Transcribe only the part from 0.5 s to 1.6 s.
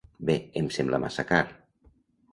em sembla massa car.